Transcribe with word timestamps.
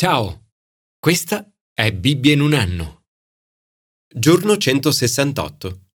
Ciao, 0.00 0.52
questa 1.00 1.52
è 1.74 1.92
Bibbia 1.92 2.32
in 2.32 2.40
un 2.40 2.54
anno. 2.54 3.06
Giorno 4.14 4.56
168. 4.56 5.88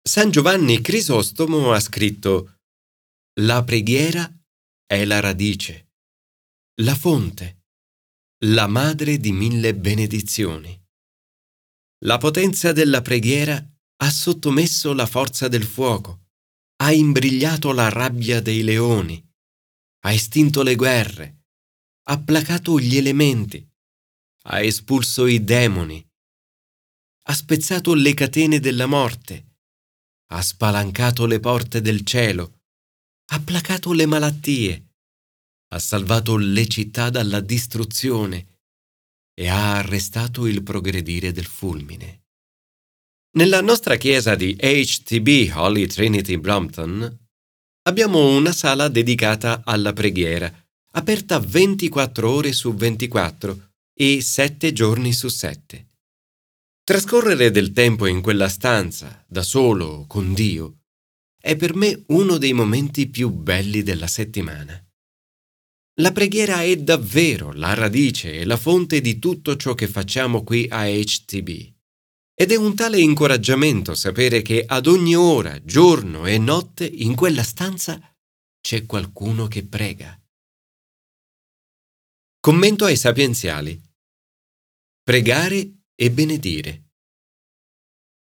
San 0.00 0.30
Giovanni 0.30 0.80
Crisostomo 0.80 1.72
ha 1.72 1.80
scritto 1.80 2.60
La 3.40 3.62
preghiera 3.62 4.26
è 4.86 5.04
la 5.04 5.20
radice, 5.20 5.92
la 6.80 6.94
fonte, 6.94 7.66
la 8.46 8.68
madre 8.68 9.18
di 9.18 9.32
mille 9.32 9.74
benedizioni. 9.74 10.74
La 12.06 12.16
potenza 12.16 12.72
della 12.72 13.02
preghiera 13.02 13.62
ha 13.96 14.10
sottomesso 14.10 14.94
la 14.94 15.04
forza 15.04 15.48
del 15.48 15.64
fuoco, 15.64 16.28
ha 16.76 16.90
imbrigliato 16.90 17.70
la 17.72 17.90
rabbia 17.90 18.40
dei 18.40 18.62
leoni, 18.62 19.22
ha 20.06 20.10
estinto 20.10 20.62
le 20.62 20.74
guerre, 20.74 21.43
ha 22.06 22.18
placato 22.18 22.78
gli 22.78 22.96
elementi, 22.96 23.66
ha 24.46 24.60
espulso 24.60 25.26
i 25.26 25.42
demoni, 25.42 26.04
ha 27.26 27.34
spezzato 27.34 27.94
le 27.94 28.12
catene 28.12 28.60
della 28.60 28.86
morte, 28.86 29.56
ha 30.32 30.42
spalancato 30.42 31.24
le 31.24 31.40
porte 31.40 31.80
del 31.80 32.04
cielo, 32.04 32.60
ha 33.32 33.40
placato 33.40 33.92
le 33.92 34.04
malattie, 34.04 34.88
ha 35.68 35.78
salvato 35.78 36.36
le 36.36 36.66
città 36.68 37.08
dalla 37.08 37.40
distruzione 37.40 38.60
e 39.34 39.48
ha 39.48 39.76
arrestato 39.76 40.46
il 40.46 40.62
progredire 40.62 41.32
del 41.32 41.46
fulmine. 41.46 42.22
Nella 43.36 43.62
nostra 43.62 43.96
chiesa 43.96 44.34
di 44.34 44.54
HTB 44.54 45.56
Holy 45.56 45.86
Trinity 45.86 46.36
Brompton 46.36 47.26
abbiamo 47.86 48.36
una 48.36 48.52
sala 48.52 48.88
dedicata 48.88 49.62
alla 49.64 49.92
preghiera 49.92 50.63
aperta 50.96 51.40
24 51.40 52.30
ore 52.30 52.52
su 52.52 52.72
24 52.72 53.72
e 53.92 54.20
7 54.20 54.72
giorni 54.72 55.12
su 55.12 55.28
7. 55.28 55.88
Trascorrere 56.84 57.50
del 57.50 57.72
tempo 57.72 58.06
in 58.06 58.20
quella 58.20 58.48
stanza, 58.48 59.24
da 59.26 59.42
solo, 59.42 60.04
con 60.06 60.34
Dio, 60.34 60.82
è 61.40 61.56
per 61.56 61.74
me 61.74 62.04
uno 62.08 62.38
dei 62.38 62.52
momenti 62.52 63.08
più 63.08 63.30
belli 63.30 63.82
della 63.82 64.06
settimana. 64.06 64.80
La 66.00 66.12
preghiera 66.12 66.62
è 66.62 66.76
davvero 66.76 67.52
la 67.52 67.74
radice 67.74 68.32
e 68.34 68.44
la 68.44 68.56
fonte 68.56 69.00
di 69.00 69.18
tutto 69.18 69.56
ciò 69.56 69.74
che 69.74 69.88
facciamo 69.88 70.44
qui 70.44 70.66
a 70.68 70.86
HTB. 70.86 71.72
Ed 72.36 72.52
è 72.52 72.56
un 72.56 72.74
tale 72.74 73.00
incoraggiamento 73.00 73.94
sapere 73.94 74.42
che 74.42 74.64
ad 74.66 74.86
ogni 74.86 75.14
ora, 75.14 75.62
giorno 75.64 76.26
e 76.26 76.38
notte 76.38 76.84
in 76.84 77.14
quella 77.14 77.42
stanza 77.42 78.00
c'è 78.60 78.86
qualcuno 78.86 79.46
che 79.46 79.64
prega. 79.64 80.18
Commento 82.44 82.84
ai 82.84 82.98
sapienziali. 82.98 83.80
Pregare 85.02 85.84
e 85.94 86.10
benedire. 86.10 86.90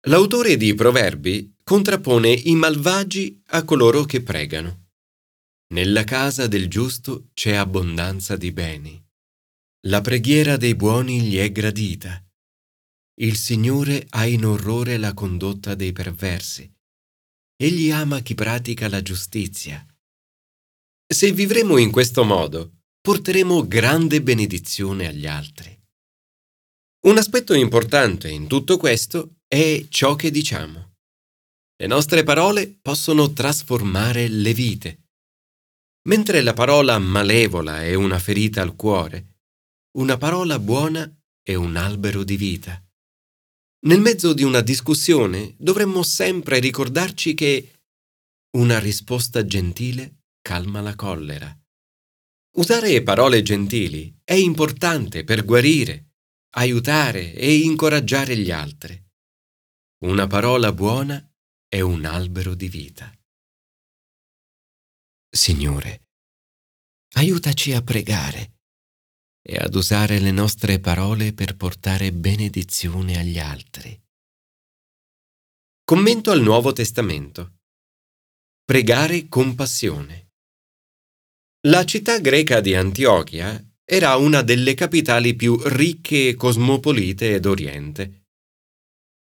L'autore 0.06 0.56
di 0.56 0.72
Proverbi 0.72 1.56
contrappone 1.62 2.30
i 2.30 2.54
malvagi 2.54 3.42
a 3.48 3.64
coloro 3.64 4.04
che 4.04 4.22
pregano. 4.22 4.92
Nella 5.74 6.04
casa 6.04 6.46
del 6.46 6.70
giusto 6.70 7.28
c'è 7.34 7.52
abbondanza 7.52 8.38
di 8.38 8.50
beni. 8.50 8.98
La 9.88 10.00
preghiera 10.00 10.56
dei 10.56 10.74
buoni 10.74 11.20
gli 11.20 11.36
è 11.36 11.52
gradita. 11.52 12.26
Il 13.20 13.36
Signore 13.36 14.06
ha 14.08 14.24
in 14.24 14.46
orrore 14.46 14.96
la 14.96 15.12
condotta 15.12 15.74
dei 15.74 15.92
perversi. 15.92 16.66
Egli 17.54 17.90
ama 17.90 18.20
chi 18.20 18.34
pratica 18.34 18.88
la 18.88 19.02
giustizia. 19.02 19.86
Se 21.06 21.30
vivremo 21.30 21.76
in 21.76 21.90
questo 21.90 22.24
modo, 22.24 22.72
porteremo 23.08 23.66
grande 23.66 24.20
benedizione 24.20 25.06
agli 25.06 25.26
altri. 25.26 25.74
Un 27.06 27.16
aspetto 27.16 27.54
importante 27.54 28.28
in 28.28 28.46
tutto 28.46 28.76
questo 28.76 29.36
è 29.46 29.86
ciò 29.88 30.14
che 30.14 30.30
diciamo. 30.30 30.96
Le 31.78 31.86
nostre 31.86 32.22
parole 32.22 32.68
possono 32.68 33.32
trasformare 33.32 34.28
le 34.28 34.52
vite. 34.52 35.06
Mentre 36.06 36.42
la 36.42 36.52
parola 36.52 36.98
malevola 36.98 37.82
è 37.82 37.94
una 37.94 38.18
ferita 38.18 38.60
al 38.60 38.76
cuore, 38.76 39.38
una 39.96 40.18
parola 40.18 40.58
buona 40.58 41.10
è 41.42 41.54
un 41.54 41.76
albero 41.76 42.24
di 42.24 42.36
vita. 42.36 42.78
Nel 43.86 44.00
mezzo 44.00 44.34
di 44.34 44.42
una 44.42 44.60
discussione 44.60 45.54
dovremmo 45.56 46.02
sempre 46.02 46.58
ricordarci 46.58 47.32
che 47.32 47.72
una 48.58 48.78
risposta 48.78 49.46
gentile 49.46 50.24
calma 50.42 50.82
la 50.82 50.94
collera. 50.94 51.57
Usare 52.58 53.04
parole 53.04 53.42
gentili 53.42 54.20
è 54.24 54.32
importante 54.32 55.22
per 55.22 55.44
guarire, 55.44 56.14
aiutare 56.56 57.32
e 57.32 57.58
incoraggiare 57.58 58.36
gli 58.36 58.50
altri. 58.50 59.00
Una 60.04 60.26
parola 60.26 60.72
buona 60.72 61.24
è 61.68 61.80
un 61.80 62.04
albero 62.04 62.56
di 62.56 62.68
vita. 62.68 63.16
Signore, 65.30 66.08
aiutaci 67.14 67.74
a 67.74 67.82
pregare 67.82 68.56
e 69.40 69.56
ad 69.56 69.76
usare 69.76 70.18
le 70.18 70.32
nostre 70.32 70.80
parole 70.80 71.32
per 71.32 71.54
portare 71.54 72.12
benedizione 72.12 73.18
agli 73.20 73.38
altri. 73.38 73.96
Commento 75.84 76.32
al 76.32 76.42
Nuovo 76.42 76.72
Testamento. 76.72 77.58
Pregare 78.64 79.28
con 79.28 79.54
passione. 79.54 80.27
La 81.68 81.84
città 81.84 82.18
greca 82.18 82.60
di 82.60 82.74
Antiochia 82.74 83.62
era 83.84 84.16
una 84.16 84.40
delle 84.40 84.72
capitali 84.72 85.34
più 85.34 85.60
ricche 85.64 86.28
e 86.28 86.34
cosmopolite 86.34 87.38
d'Oriente. 87.40 88.28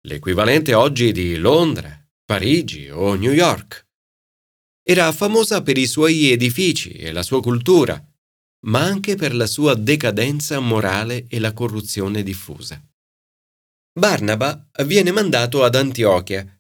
L'equivalente 0.08 0.74
oggi 0.74 1.12
di 1.12 1.36
Londra, 1.36 1.92
Parigi 2.24 2.90
o 2.90 3.16
New 3.16 3.34
York. 3.34 3.86
Era 4.82 5.12
famosa 5.12 5.62
per 5.62 5.78
i 5.78 5.88
suoi 5.88 6.32
edifici 6.32 6.92
e 6.92 7.12
la 7.12 7.22
sua 7.22 7.42
cultura, 7.42 8.02
ma 8.68 8.82
anche 8.82 9.18
per 9.18 9.36
la 9.36 9.46
sua 9.46 9.76
decadenza 9.76 10.62
morale 10.62 11.26
e 11.28 11.40
la 11.40 11.52
corruzione 11.52 12.24
diffusa. 12.24 12.82
Barnaba 13.92 14.70
viene 14.86 15.12
mandato 15.12 15.66
ad 15.66 15.76
Antiochia 15.76 16.57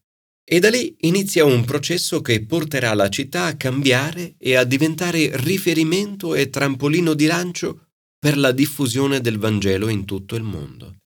e 0.49 0.59
da 0.61 0.69
lì 0.69 0.95
inizia 1.01 1.43
un 1.43 1.65
processo 1.65 2.21
che 2.21 2.45
porterà 2.45 2.93
la 2.93 3.09
città 3.09 3.47
a 3.47 3.57
cambiare 3.57 4.35
e 4.37 4.55
a 4.55 4.63
diventare 4.63 5.35
riferimento 5.41 6.35
e 6.35 6.49
trampolino 6.49 7.13
di 7.13 7.25
lancio 7.25 7.89
per 8.17 8.37
la 8.37 8.53
diffusione 8.53 9.19
del 9.19 9.39
Vangelo 9.39 9.89
in 9.89 10.05
tutto 10.05 10.35
il 10.35 10.43
mondo. 10.43 10.99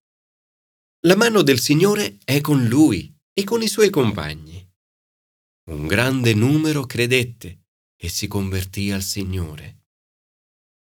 La 1.07 1.15
mano 1.15 1.41
del 1.41 1.59
Signore 1.59 2.19
è 2.23 2.39
con 2.39 2.67
lui 2.67 3.11
e 3.33 3.43
con 3.43 3.63
i 3.63 3.67
suoi 3.67 3.89
compagni. 3.89 4.63
Un 5.71 5.87
grande 5.87 6.35
numero 6.35 6.85
credette 6.85 7.63
e 7.97 8.09
si 8.09 8.27
convertì 8.27 8.91
al 8.91 9.01
Signore. 9.01 9.85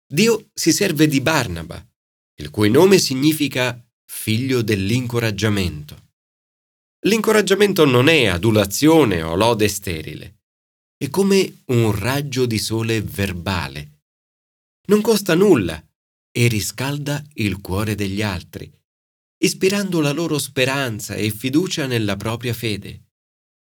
Dio 0.06 0.50
si 0.52 0.70
serve 0.70 1.06
di 1.06 1.22
Barnaba, 1.22 1.82
il 2.40 2.50
cui 2.50 2.68
nome 2.68 2.98
significa 2.98 3.82
figlio 4.04 4.60
dell'incoraggiamento. 4.60 6.03
L'incoraggiamento 7.06 7.84
non 7.84 8.08
è 8.08 8.26
adulazione 8.26 9.22
o 9.22 9.34
lode 9.34 9.68
sterile. 9.68 10.38
È 10.96 11.10
come 11.10 11.62
un 11.66 11.92
raggio 11.92 12.46
di 12.46 12.58
sole 12.58 13.02
verbale. 13.02 14.04
Non 14.86 15.02
costa 15.02 15.34
nulla 15.34 15.82
e 16.30 16.48
riscalda 16.48 17.22
il 17.34 17.60
cuore 17.60 17.94
degli 17.94 18.22
altri, 18.22 18.72
ispirando 19.38 20.00
la 20.00 20.12
loro 20.12 20.38
speranza 20.38 21.14
e 21.14 21.30
fiducia 21.30 21.86
nella 21.86 22.16
propria 22.16 22.54
fede. 22.54 23.10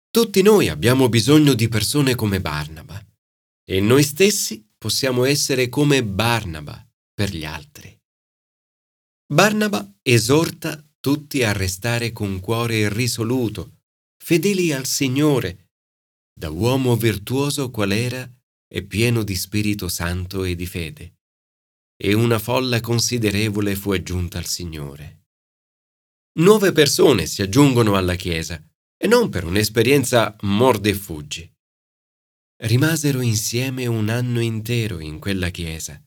Tutti 0.08 0.40
noi 0.42 0.68
abbiamo 0.68 1.08
bisogno 1.08 1.54
di 1.54 1.68
persone 1.68 2.14
come 2.14 2.40
Barnaba 2.40 3.04
e 3.64 3.80
noi 3.80 4.04
stessi 4.04 4.64
possiamo 4.78 5.24
essere 5.24 5.68
come 5.68 6.04
Barnaba 6.04 6.80
per 7.12 7.34
gli 7.34 7.44
altri. 7.44 7.92
Barnaba 9.26 9.98
esorta 10.02 10.85
tutti 11.06 11.44
a 11.44 11.52
restare 11.52 12.10
con 12.10 12.40
cuore 12.40 12.92
risoluto, 12.92 13.82
fedeli 14.20 14.72
al 14.72 14.86
Signore, 14.86 15.68
da 16.34 16.50
uomo 16.50 16.96
virtuoso 16.96 17.70
qual 17.70 17.92
era 17.92 18.28
e 18.68 18.82
pieno 18.82 19.22
di 19.22 19.36
Spirito 19.36 19.86
Santo 19.86 20.42
e 20.42 20.56
di 20.56 20.66
fede. 20.66 21.18
E 21.96 22.12
una 22.12 22.40
folla 22.40 22.80
considerevole 22.80 23.76
fu 23.76 23.92
aggiunta 23.92 24.38
al 24.38 24.46
Signore. 24.46 25.26
Nuove 26.40 26.72
persone 26.72 27.26
si 27.26 27.40
aggiungono 27.40 27.94
alla 27.94 28.16
Chiesa, 28.16 28.60
e 28.96 29.06
non 29.06 29.28
per 29.28 29.44
un'esperienza 29.44 30.34
morde 30.40 30.88
e 30.90 30.94
fuggi. 30.94 31.48
Rimasero 32.64 33.20
insieme 33.20 33.86
un 33.86 34.08
anno 34.08 34.40
intero 34.40 34.98
in 34.98 35.20
quella 35.20 35.50
Chiesa 35.50 36.04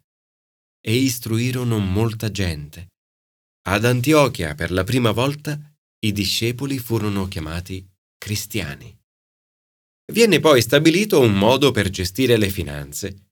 e 0.82 0.94
istruirono 0.94 1.80
molta 1.80 2.30
gente 2.32 2.89
ad 3.70 3.86
Antiochia 3.86 4.56
per 4.56 4.72
la 4.72 4.84
prima 4.84 5.12
volta 5.12 5.60
i 6.00 6.12
discepoli 6.12 6.80
furono 6.80 7.28
chiamati 7.28 7.88
cristiani. 8.18 8.98
Viene 10.12 10.40
poi 10.40 10.62
stabilito 10.62 11.20
un 11.20 11.38
modo 11.38 11.72
per 11.72 11.90
gestire 11.90 12.38
le 12.38 12.50
finanze. 12.50 13.30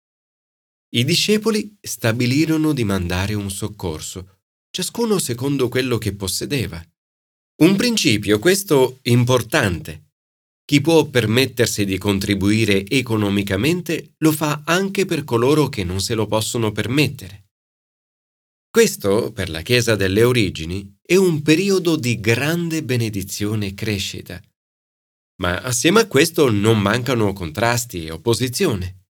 I 0.93 1.03
discepoli 1.03 1.75
stabilirono 1.81 2.71
di 2.73 2.83
mandare 2.83 3.33
un 3.33 3.49
soccorso, 3.49 4.41
ciascuno 4.69 5.17
secondo 5.17 5.69
quello 5.69 5.97
che 5.97 6.13
possedeva. 6.13 6.85
Un 7.63 7.75
principio 7.75 8.37
questo 8.37 8.99
importante. 9.03 10.11
Chi 10.63 10.81
può 10.81 11.05
permettersi 11.05 11.83
di 11.83 11.97
contribuire 11.97 12.85
economicamente 12.85 14.13
lo 14.17 14.31
fa 14.31 14.61
anche 14.65 15.05
per 15.05 15.23
coloro 15.23 15.67
che 15.69 15.83
non 15.83 15.99
se 15.99 16.13
lo 16.13 16.27
possono 16.27 16.71
permettere. 16.71 17.46
Questo, 18.77 19.31
per 19.31 19.49
la 19.49 19.63
Chiesa 19.63 19.95
delle 19.95 20.21
origini, 20.21 20.99
è 21.01 21.15
un 21.15 21.41
periodo 21.41 21.95
di 21.95 22.19
grande 22.19 22.83
benedizione 22.83 23.65
e 23.65 23.73
crescita. 23.73 24.39
Ma 25.41 25.61
assieme 25.61 26.01
a 26.01 26.07
questo 26.07 26.51
non 26.51 26.79
mancano 26.79 27.33
contrasti 27.33 28.05
e 28.05 28.11
opposizione. 28.11 29.05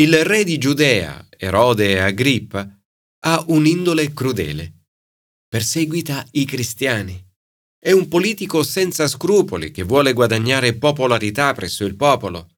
Il 0.00 0.24
re 0.24 0.44
di 0.44 0.56
Giudea, 0.56 1.28
Erode 1.36 2.00
Agrippa, 2.00 2.66
ha 3.26 3.44
un'indole 3.48 4.14
crudele. 4.14 4.86
Perseguita 5.46 6.26
i 6.30 6.46
cristiani. 6.46 7.22
È 7.78 7.92
un 7.92 8.08
politico 8.08 8.62
senza 8.62 9.06
scrupoli 9.06 9.70
che 9.70 9.82
vuole 9.82 10.14
guadagnare 10.14 10.78
popolarità 10.78 11.52
presso 11.52 11.84
il 11.84 11.94
popolo. 11.94 12.48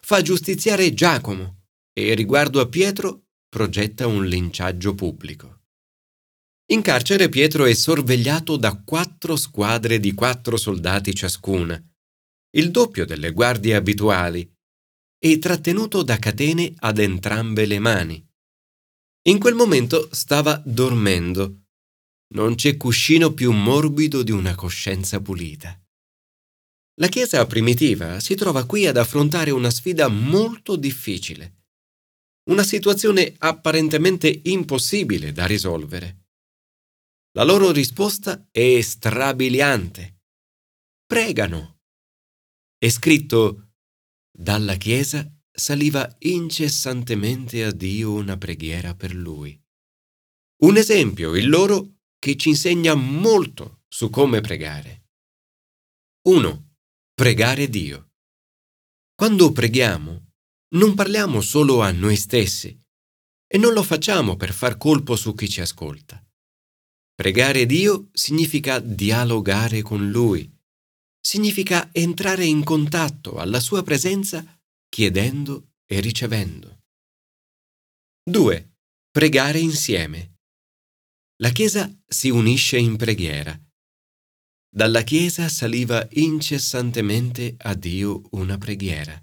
Fa 0.00 0.22
giustiziare 0.22 0.94
Giacomo 0.94 1.64
e 1.92 2.14
riguardo 2.14 2.60
a 2.60 2.66
Pietro 2.66 3.26
progetta 3.52 4.06
un 4.06 4.24
linciaggio 4.24 4.94
pubblico. 4.94 5.64
In 6.70 6.80
carcere 6.80 7.28
Pietro 7.28 7.66
è 7.66 7.74
sorvegliato 7.74 8.56
da 8.56 8.80
quattro 8.82 9.36
squadre 9.36 10.00
di 10.00 10.14
quattro 10.14 10.56
soldati 10.56 11.14
ciascuna, 11.14 11.78
il 12.56 12.70
doppio 12.70 13.04
delle 13.04 13.30
guardie 13.32 13.74
abituali, 13.74 14.50
e 15.18 15.38
trattenuto 15.38 16.02
da 16.02 16.18
catene 16.18 16.72
ad 16.78 16.98
entrambe 16.98 17.66
le 17.66 17.78
mani. 17.78 18.26
In 19.28 19.38
quel 19.38 19.54
momento 19.54 20.08
stava 20.12 20.62
dormendo. 20.64 21.64
Non 22.32 22.54
c'è 22.54 22.78
cuscino 22.78 23.34
più 23.34 23.52
morbido 23.52 24.22
di 24.22 24.30
una 24.30 24.54
coscienza 24.54 25.20
pulita. 25.20 25.78
La 26.94 27.08
Chiesa 27.08 27.44
primitiva 27.46 28.18
si 28.18 28.34
trova 28.34 28.64
qui 28.64 28.86
ad 28.86 28.96
affrontare 28.96 29.50
una 29.50 29.68
sfida 29.68 30.08
molto 30.08 30.76
difficile, 30.76 31.61
una 32.50 32.62
situazione 32.62 33.34
apparentemente 33.38 34.40
impossibile 34.44 35.32
da 35.32 35.46
risolvere. 35.46 36.26
La 37.32 37.44
loro 37.44 37.70
risposta 37.70 38.48
è 38.50 38.80
strabiliante. 38.80 40.20
Pregano. 41.06 41.80
È 42.76 42.88
scritto, 42.88 43.74
dalla 44.30 44.74
Chiesa 44.74 45.30
saliva 45.50 46.16
incessantemente 46.20 47.64
a 47.64 47.70
Dio 47.70 48.12
una 48.12 48.36
preghiera 48.36 48.94
per 48.94 49.14
lui. 49.14 49.58
Un 50.62 50.76
esempio, 50.76 51.36
il 51.36 51.48
loro, 51.48 52.00
che 52.18 52.36
ci 52.36 52.50
insegna 52.50 52.94
molto 52.94 53.82
su 53.88 54.10
come 54.10 54.40
pregare. 54.40 55.10
1. 56.28 56.74
Pregare 57.14 57.68
Dio. 57.68 58.12
Quando 59.14 59.52
preghiamo, 59.52 60.31
non 60.72 60.94
parliamo 60.94 61.40
solo 61.40 61.82
a 61.82 61.90
noi 61.90 62.16
stessi 62.16 62.78
e 63.46 63.58
non 63.58 63.72
lo 63.72 63.82
facciamo 63.82 64.36
per 64.36 64.52
far 64.52 64.78
colpo 64.78 65.16
su 65.16 65.34
chi 65.34 65.48
ci 65.48 65.60
ascolta. 65.60 66.24
Pregare 67.14 67.66
Dio 67.66 68.08
significa 68.12 68.78
dialogare 68.78 69.82
con 69.82 70.10
Lui, 70.10 70.50
significa 71.20 71.90
entrare 71.92 72.44
in 72.46 72.64
contatto 72.64 73.36
alla 73.36 73.60
Sua 73.60 73.82
presenza 73.82 74.44
chiedendo 74.88 75.74
e 75.86 76.00
ricevendo. 76.00 76.80
2. 78.24 78.76
Pregare 79.10 79.58
insieme. 79.58 80.38
La 81.42 81.50
Chiesa 81.50 81.92
si 82.06 82.30
unisce 82.30 82.78
in 82.78 82.96
preghiera. 82.96 83.58
Dalla 84.74 85.02
Chiesa 85.02 85.48
saliva 85.48 86.06
incessantemente 86.12 87.56
a 87.58 87.74
Dio 87.74 88.22
una 88.30 88.56
preghiera. 88.56 89.22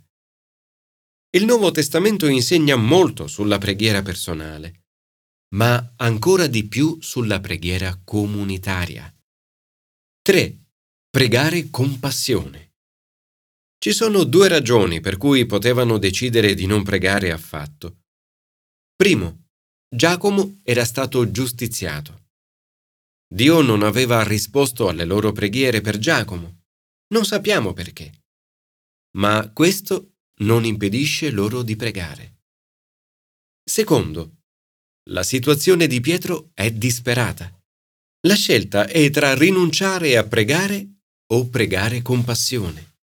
Il 1.31 1.45
Nuovo 1.45 1.71
Testamento 1.71 2.27
insegna 2.27 2.75
molto 2.75 3.27
sulla 3.27 3.57
preghiera 3.57 4.01
personale 4.01 4.79
ma 5.49 5.93
ancora 5.97 6.47
di 6.47 6.67
più 6.67 7.01
sulla 7.01 7.39
preghiera 7.39 7.99
comunitaria. 8.03 9.11
3. 10.21 10.59
Pregare 11.09 11.69
con 11.69 11.99
passione. 11.99 12.73
Ci 13.79 13.93
sono 13.93 14.25
due 14.25 14.47
ragioni 14.47 14.99
per 14.99 15.17
cui 15.17 15.45
potevano 15.45 15.97
decidere 15.97 16.53
di 16.53 16.65
non 16.65 16.83
pregare 16.83 17.31
affatto. 17.31 18.01
Primo, 18.95 19.47
Giacomo 19.87 20.59
era 20.63 20.85
stato 20.85 21.31
giustiziato. 21.31 22.27
Dio 23.31 23.61
non 23.61 23.83
aveva 23.83 24.21
risposto 24.23 24.89
alle 24.89 25.05
loro 25.05 25.31
preghiere 25.31 25.81
per 25.81 25.97
Giacomo. 25.97 26.63
Non 27.13 27.25
sappiamo 27.25 27.73
perché. 27.73 28.23
Ma 29.17 29.49
questo 29.51 30.17
non 30.39 30.65
impedisce 30.65 31.31
loro 31.31 31.61
di 31.61 31.75
pregare. 31.75 32.37
Secondo, 33.63 34.37
la 35.09 35.23
situazione 35.23 35.87
di 35.87 35.99
Pietro 36.01 36.51
è 36.53 36.71
disperata. 36.71 37.51
La 38.27 38.35
scelta 38.35 38.87
è 38.87 39.09
tra 39.09 39.33
rinunciare 39.33 40.17
a 40.17 40.23
pregare 40.23 40.87
o 41.31 41.47
pregare 41.47 42.01
con 42.01 42.23
passione. 42.23 42.97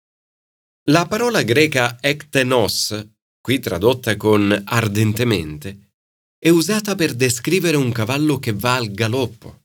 La 0.89 1.07
parola 1.07 1.43
greca 1.43 1.99
ektenos, 2.01 3.09
qui 3.41 3.59
tradotta 3.59 4.17
con 4.17 4.63
ardentemente, 4.65 5.93
è 6.39 6.49
usata 6.49 6.95
per 6.95 7.15
descrivere 7.15 7.77
un 7.77 7.91
cavallo 7.93 8.39
che 8.39 8.53
va 8.53 8.77
al 8.77 8.93
galoppo. 8.93 9.65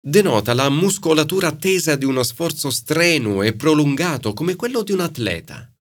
Denota 0.00 0.52
la 0.52 0.68
muscolatura 0.68 1.52
tesa 1.52 1.96
di 1.96 2.04
uno 2.04 2.22
sforzo 2.22 2.70
strenuo 2.70 3.42
e 3.42 3.54
prolungato 3.54 4.34
come 4.34 4.54
quello 4.54 4.82
di 4.82 4.92
un 4.92 5.00
atleta. 5.00 5.73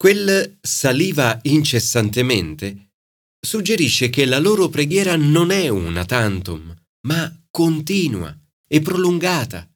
Quel 0.00 0.56
saliva 0.62 1.38
incessantemente 1.42 2.92
suggerisce 3.38 4.08
che 4.08 4.24
la 4.24 4.38
loro 4.38 4.70
preghiera 4.70 5.14
non 5.14 5.50
è 5.50 5.68
una 5.68 6.06
tantum, 6.06 6.74
ma 7.06 7.46
continua 7.50 8.34
e 8.66 8.80
prolungata. 8.80 9.70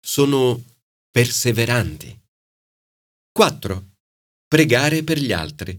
Sono 0.00 0.62
perseveranti. 1.10 2.16
4. 3.32 3.96
Pregare 4.46 5.02
per 5.02 5.18
gli 5.18 5.32
altri. 5.32 5.76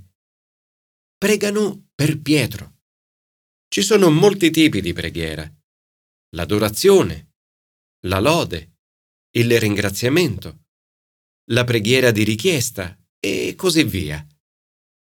Pregano 1.18 1.88
per 1.95 2.19
Pietro. 2.19 2.80
Ci 3.69 3.81
sono 3.81 4.12
molti 4.12 4.51
tipi 4.51 4.81
di 4.81 4.91
preghiera. 4.91 5.50
L'adorazione, 6.36 7.36
la 8.08 8.19
lode, 8.19 8.74
il 9.38 9.58
ringraziamento, 9.58 10.65
la 11.51 11.63
preghiera 11.63 12.12
di 12.12 12.25
richiesta 12.25 12.93
e 13.55 13.57
così 13.57 13.83
via. 13.83 14.25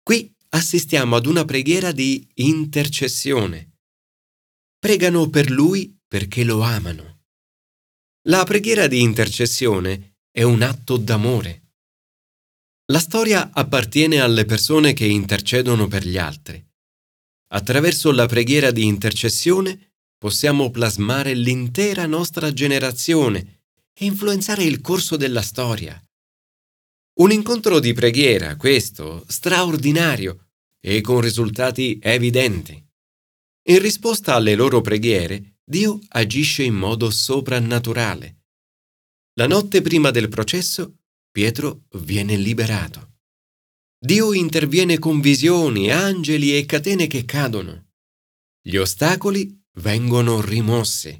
Qui 0.02 0.32
assistiamo 0.50 1.16
ad 1.16 1.26
una 1.26 1.44
preghiera 1.44 1.90
di 1.90 2.28
intercessione. 2.34 3.78
Pregano 4.78 5.28
per 5.30 5.50
lui 5.50 5.98
perché 6.06 6.44
lo 6.44 6.60
amano. 6.60 7.24
La 8.28 8.44
preghiera 8.44 8.86
di 8.86 9.00
intercessione 9.00 10.18
è 10.30 10.42
un 10.42 10.62
atto 10.62 10.98
d'amore. 10.98 11.62
La 12.92 13.00
storia 13.00 13.50
appartiene 13.52 14.20
alle 14.20 14.44
persone 14.44 14.92
che 14.92 15.06
intercedono 15.06 15.88
per 15.88 16.06
gli 16.06 16.18
altri. 16.18 16.64
Attraverso 17.48 18.12
la 18.12 18.26
preghiera 18.26 18.70
di 18.70 18.84
intercessione 18.84 19.94
possiamo 20.18 20.70
plasmare 20.70 21.34
l'intera 21.34 22.06
nostra 22.06 22.52
generazione 22.52 23.62
e 23.92 24.04
influenzare 24.04 24.62
il 24.64 24.80
corso 24.80 25.16
della 25.16 25.42
storia. 25.42 26.00
Un 27.18 27.32
incontro 27.32 27.80
di 27.80 27.94
preghiera, 27.94 28.56
questo, 28.56 29.24
straordinario 29.26 30.48
e 30.78 31.00
con 31.00 31.22
risultati 31.22 31.98
evidenti. 32.02 32.74
In 33.68 33.78
risposta 33.78 34.34
alle 34.34 34.54
loro 34.54 34.82
preghiere, 34.82 35.60
Dio 35.64 35.98
agisce 36.08 36.62
in 36.62 36.74
modo 36.74 37.10
soprannaturale. 37.10 38.42
La 39.38 39.46
notte 39.46 39.80
prima 39.80 40.10
del 40.10 40.28
processo, 40.28 40.98
Pietro 41.30 41.84
viene 42.00 42.36
liberato. 42.36 43.14
Dio 43.98 44.34
interviene 44.34 44.98
con 44.98 45.20
visioni, 45.20 45.90
angeli 45.90 46.54
e 46.54 46.66
catene 46.66 47.06
che 47.06 47.24
cadono. 47.24 47.92
Gli 48.60 48.76
ostacoli 48.76 49.58
vengono 49.78 50.42
rimossi. 50.42 51.18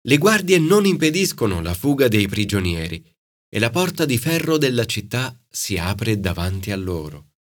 Le 0.00 0.16
guardie 0.16 0.58
non 0.58 0.86
impediscono 0.86 1.60
la 1.60 1.74
fuga 1.74 2.08
dei 2.08 2.26
prigionieri 2.26 3.04
e 3.48 3.58
la 3.58 3.70
porta 3.70 4.04
di 4.04 4.18
ferro 4.18 4.58
della 4.58 4.84
città 4.84 5.38
si 5.48 5.78
apre 5.78 6.20
davanti 6.20 6.70
a 6.70 6.76
loro. 6.76 7.32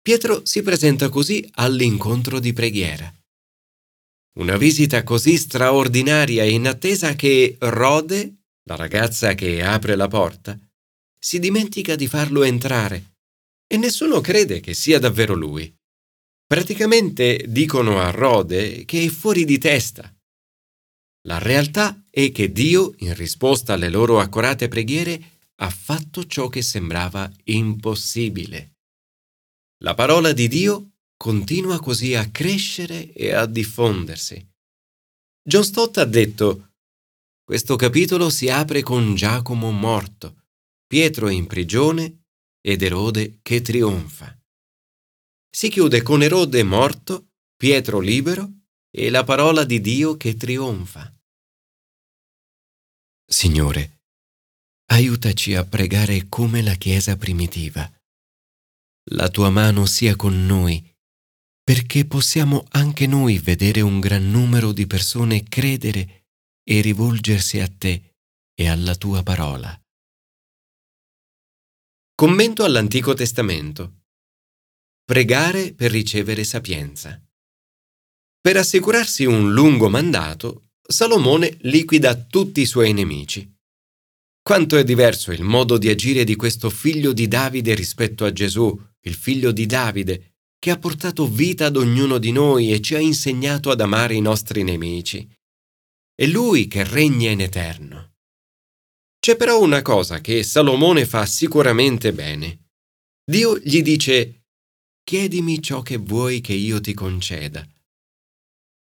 Pietro 0.00 0.44
si 0.44 0.62
presenta 0.62 1.08
così 1.08 1.48
all'incontro 1.54 2.38
di 2.38 2.52
preghiera. 2.52 3.12
Una 4.38 4.56
visita 4.56 5.02
così 5.02 5.36
straordinaria 5.36 6.44
e 6.44 6.50
inattesa 6.50 7.14
che 7.14 7.56
Rode, 7.58 8.42
la 8.64 8.76
ragazza 8.76 9.34
che 9.34 9.62
apre 9.62 9.96
la 9.96 10.08
porta, 10.08 10.58
si 11.18 11.38
dimentica 11.38 11.96
di 11.96 12.06
farlo 12.06 12.44
entrare 12.44 13.14
e 13.66 13.76
nessuno 13.76 14.20
crede 14.20 14.60
che 14.60 14.74
sia 14.74 14.98
davvero 14.98 15.34
lui. 15.34 15.74
Praticamente 16.46 17.44
dicono 17.48 17.98
a 17.98 18.10
Rode 18.10 18.84
che 18.84 19.02
è 19.02 19.08
fuori 19.08 19.44
di 19.44 19.58
testa. 19.58 20.15
La 21.26 21.38
realtà 21.38 22.00
è 22.08 22.30
che 22.30 22.52
Dio, 22.52 22.94
in 22.98 23.12
risposta 23.14 23.72
alle 23.72 23.88
loro 23.88 24.20
accorate 24.20 24.68
preghiere, 24.68 25.40
ha 25.56 25.70
fatto 25.70 26.24
ciò 26.26 26.48
che 26.48 26.62
sembrava 26.62 27.30
impossibile. 27.44 28.76
La 29.82 29.94
parola 29.94 30.32
di 30.32 30.46
Dio 30.46 30.92
continua 31.16 31.80
così 31.80 32.14
a 32.14 32.30
crescere 32.30 33.12
e 33.12 33.32
a 33.32 33.46
diffondersi. 33.46 34.46
John 35.42 35.64
Stott 35.64 35.98
ha 35.98 36.04
detto 36.04 36.74
questo 37.42 37.76
capitolo 37.76 38.30
si 38.30 38.48
apre 38.48 38.82
con 38.82 39.14
Giacomo 39.14 39.70
morto, 39.72 40.44
Pietro 40.86 41.28
in 41.28 41.46
prigione 41.46 42.24
ed 42.60 42.82
Erode 42.82 43.38
che 43.42 43.62
trionfa. 43.62 44.36
Si 45.50 45.68
chiude 45.70 46.02
con 46.02 46.22
Erode 46.22 46.62
morto, 46.62 47.30
Pietro 47.56 47.98
libero 47.98 48.55
e 48.98 49.10
la 49.10 49.24
parola 49.24 49.64
di 49.64 49.82
Dio 49.82 50.16
che 50.16 50.36
trionfa. 50.36 51.14
Signore, 53.26 53.98
aiutaci 54.86 55.54
a 55.54 55.66
pregare 55.66 56.28
come 56.30 56.62
la 56.62 56.76
Chiesa 56.76 57.14
primitiva. 57.18 57.86
La 59.10 59.28
tua 59.28 59.50
mano 59.50 59.84
sia 59.84 60.16
con 60.16 60.46
noi, 60.46 60.82
perché 61.62 62.06
possiamo 62.06 62.64
anche 62.70 63.06
noi 63.06 63.38
vedere 63.38 63.82
un 63.82 64.00
gran 64.00 64.30
numero 64.30 64.72
di 64.72 64.86
persone 64.86 65.42
credere 65.42 66.24
e 66.64 66.80
rivolgersi 66.80 67.60
a 67.60 67.68
te 67.68 68.14
e 68.54 68.66
alla 68.66 68.94
tua 68.94 69.22
parola. 69.22 69.78
Commento 72.14 72.64
all'Antico 72.64 73.12
Testamento. 73.12 74.04
Pregare 75.04 75.74
per 75.74 75.90
ricevere 75.90 76.44
sapienza. 76.44 77.20
Per 78.46 78.56
assicurarsi 78.56 79.24
un 79.24 79.52
lungo 79.52 79.88
mandato, 79.88 80.68
Salomone 80.80 81.56
liquida 81.62 82.14
tutti 82.14 82.60
i 82.60 82.64
suoi 82.64 82.92
nemici. 82.92 83.52
Quanto 84.40 84.76
è 84.76 84.84
diverso 84.84 85.32
il 85.32 85.42
modo 85.42 85.78
di 85.78 85.88
agire 85.88 86.22
di 86.22 86.36
questo 86.36 86.70
figlio 86.70 87.12
di 87.12 87.26
Davide 87.26 87.74
rispetto 87.74 88.24
a 88.24 88.32
Gesù, 88.32 88.80
il 89.00 89.14
figlio 89.14 89.50
di 89.50 89.66
Davide, 89.66 90.36
che 90.60 90.70
ha 90.70 90.78
portato 90.78 91.26
vita 91.26 91.66
ad 91.66 91.76
ognuno 91.76 92.18
di 92.18 92.30
noi 92.30 92.72
e 92.72 92.80
ci 92.80 92.94
ha 92.94 93.00
insegnato 93.00 93.68
ad 93.72 93.80
amare 93.80 94.14
i 94.14 94.20
nostri 94.20 94.62
nemici. 94.62 95.28
È 96.14 96.24
lui 96.24 96.68
che 96.68 96.84
regna 96.84 97.30
in 97.30 97.40
eterno. 97.40 98.12
C'è 99.18 99.34
però 99.34 99.60
una 99.60 99.82
cosa 99.82 100.20
che 100.20 100.44
Salomone 100.44 101.04
fa 101.04 101.26
sicuramente 101.26 102.12
bene. 102.12 102.68
Dio 103.28 103.58
gli 103.58 103.82
dice, 103.82 104.44
chiedimi 105.02 105.60
ciò 105.60 105.82
che 105.82 105.96
vuoi 105.96 106.40
che 106.40 106.52
io 106.52 106.80
ti 106.80 106.94
conceda. 106.94 107.68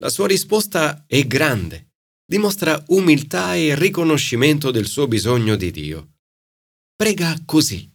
La 0.00 0.10
sua 0.10 0.28
risposta 0.28 1.04
è 1.06 1.26
grande, 1.26 1.94
dimostra 2.24 2.82
umiltà 2.88 3.56
e 3.56 3.74
riconoscimento 3.74 4.70
del 4.70 4.86
suo 4.86 5.08
bisogno 5.08 5.56
di 5.56 5.72
Dio. 5.72 6.18
Prega 6.94 7.36
così, 7.44 7.90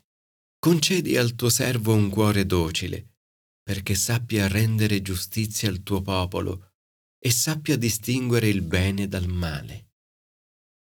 concedi 0.59 1.15
al 1.15 1.35
tuo 1.35 1.49
servo 1.49 1.93
un 1.93 2.09
cuore 2.09 2.45
docile, 2.45 3.15
perché 3.63 3.95
sappia 3.95 4.49
rendere 4.49 5.01
giustizia 5.01 5.69
al 5.69 5.81
tuo 5.81 6.01
popolo 6.01 6.71
e 7.17 7.31
sappia 7.31 7.77
distinguere 7.77 8.49
il 8.49 8.61
bene 8.61 9.07
dal 9.07 9.27
male. 9.27 9.91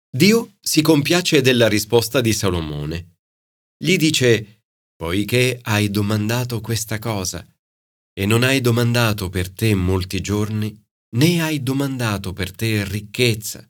Dio 0.08 0.56
si 0.60 0.82
compiace 0.82 1.40
della 1.40 1.66
risposta 1.66 2.20
di 2.20 2.32
Salomone. 2.32 3.16
Gli 3.76 3.96
dice, 3.96 4.62
poiché 4.94 5.58
hai 5.62 5.90
domandato 5.90 6.60
questa 6.60 7.00
cosa, 7.00 7.44
e 8.12 8.24
non 8.24 8.44
hai 8.44 8.60
domandato 8.60 9.28
per 9.28 9.50
te 9.50 9.74
molti 9.74 10.20
giorni, 10.20 10.86
né 11.16 11.40
hai 11.40 11.62
domandato 11.62 12.32
per 12.32 12.52
te 12.52 12.84
ricchezza, 12.84 13.68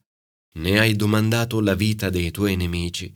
né 0.56 0.78
hai 0.78 0.94
domandato 0.94 1.60
la 1.60 1.74
vita 1.74 2.10
dei 2.10 2.30
tuoi 2.30 2.56
nemici, 2.56 3.14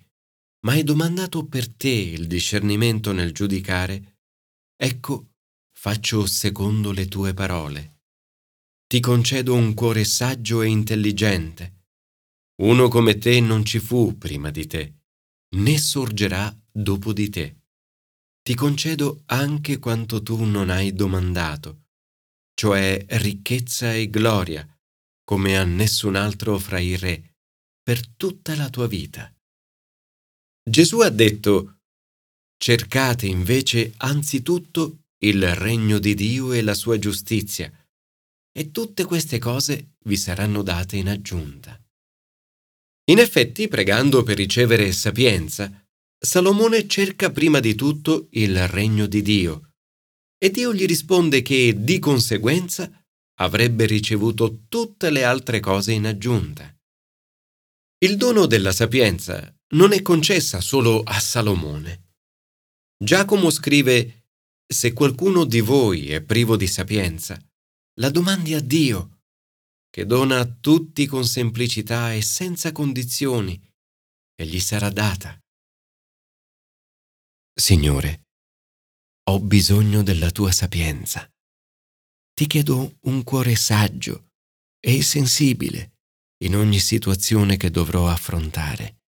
ma 0.65 0.73
hai 0.73 0.85
domandato 0.85 1.47
per 1.47 1.69
te 1.69 1.89
il 1.89 2.27
discernimento 2.27 3.13
nel 3.13 3.33
giudicare, 3.33 4.19
ecco, 4.77 5.33
faccio 5.73 6.27
secondo 6.27 6.93
le 6.93 7.07
tue 7.07 7.35
parole 7.35 7.93
ti 8.93 9.01
concedo 9.01 9.55
un 9.55 9.73
cuore 9.73 10.05
saggio 10.05 10.61
e 10.61 10.69
intelligente. 10.69 11.87
Uno 12.61 12.89
come 12.89 13.17
te 13.17 13.41
non 13.41 13.65
ci 13.65 13.79
fu 13.79 14.19
prima 14.19 14.51
di 14.51 14.67
te, 14.67 14.97
né 15.57 15.79
sorgerà 15.79 16.55
dopo 16.71 17.15
di 17.15 17.31
te. 17.31 17.63
Ti 18.43 18.55
concedo 18.55 19.23
anche 19.29 19.79
quanto 19.79 20.23
tu 20.23 20.45
non 20.45 20.69
hai 20.69 20.93
domandato, 20.93 21.82
cioè 22.55 23.05
ricchezza 23.09 23.93
e 23.95 24.09
gloria, 24.09 24.67
come 25.25 25.57
a 25.57 25.65
nessun 25.65 26.17
altro 26.17 26.59
fra 26.59 26.79
i 26.79 26.97
re, 26.97 27.37
per 27.83 28.07
tutta 28.07 28.55
la 28.55 28.69
tua 28.69 28.87
vita. 28.87 29.33
Gesù 30.63 31.01
ha 31.01 31.09
detto, 31.11 31.79
cercate 32.57 33.27
invece 33.27 33.95
anzitutto 33.97 34.99
il 35.25 35.55
regno 35.55 35.99
di 35.99 36.15
Dio 36.15 36.53
e 36.53 36.63
la 36.63 36.75
sua 36.75 36.99
giustizia, 36.99 37.71
e 38.55 38.71
tutte 38.71 39.05
queste 39.05 39.39
cose 39.39 39.95
vi 40.05 40.17
saranno 40.17 40.63
date 40.63 40.97
in 40.97 41.09
aggiunta. 41.09 41.81
In 43.11 43.19
effetti, 43.19 43.67
pregando 43.67 44.23
per 44.23 44.37
ricevere 44.37 44.93
sapienza, 44.93 45.85
Salomone 46.17 46.87
cerca 46.87 47.33
prima 47.33 47.59
di 47.59 47.75
tutto 47.75 48.29
il 48.33 48.69
regno 48.69 49.07
di 49.07 49.23
Dio 49.23 49.72
e 50.43 50.51
Dio 50.51 50.75
gli 50.75 50.87
risponde 50.87 51.41
che 51.41 51.73
di 51.85 52.01
conseguenza 52.01 52.91
avrebbe 53.39 53.87
ricevuto 53.87 54.65
tutte 54.67 55.09
le 55.11 55.23
altre 55.23 55.61
cose 55.61 55.93
in 55.93 56.05
aggiunta. 56.05 56.77
Il 57.99 58.17
dono 58.17 58.47
della 58.47 58.73
sapienza 58.73 59.57
non 59.75 59.93
è 59.93 60.03
concessa 60.03 60.61
solo 60.61 61.01
a 61.05 61.21
Salomone. 61.21 62.17
Giacomo 62.99 63.51
scrive 63.51 64.27
Se 64.67 64.93
qualcuno 64.93 65.45
di 65.45 65.61
voi 65.61 66.11
è 66.11 66.21
privo 66.23 66.57
di 66.57 66.67
sapienza, 66.67 67.41
la 68.01 68.11
domandi 68.11 68.55
a 68.55 68.61
Dio, 68.61 69.21
che 69.91 70.07
dona 70.07 70.41
a 70.41 70.47
tutti 70.47 71.07
con 71.07 71.25
semplicità 71.25 72.15
e 72.15 72.21
senza 72.21 72.73
condizioni, 72.73 73.61
e 74.35 74.45
gli 74.45 74.59
sarà 74.59 74.91
data. 74.91 75.39
Signore, 77.55 78.23
ho 79.25 79.41
bisogno 79.41 80.03
della 80.03 80.31
tua 80.31 80.51
sapienza. 80.53 81.31
Ti 82.35 82.47
chiedo 82.47 82.99
un 83.03 83.23
cuore 83.23 83.57
saggio 83.57 84.31
e 84.81 85.03
sensibile 85.03 85.99
in 86.43 86.57
ogni 86.57 86.79
situazione 86.79 87.57
che 87.57 87.71
dovrò 87.71 88.09
affrontare. 88.09 89.03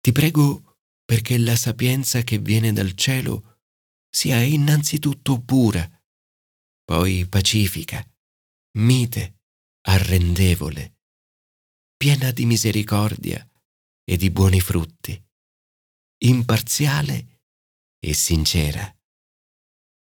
Ti 0.00 0.12
prego 0.12 0.78
perché 1.04 1.38
la 1.38 1.56
sapienza 1.56 2.22
che 2.22 2.38
viene 2.38 2.72
dal 2.72 2.94
cielo 2.94 3.58
sia 4.08 4.40
innanzitutto 4.42 5.40
pura 5.40 5.88
poi 6.88 7.26
pacifica, 7.26 8.02
mite, 8.78 9.40
arrendevole, 9.88 11.00
piena 11.94 12.30
di 12.30 12.46
misericordia 12.46 13.46
e 14.04 14.16
di 14.16 14.30
buoni 14.30 14.58
frutti, 14.60 15.22
imparziale 16.24 17.42
e 17.98 18.14
sincera. 18.14 18.97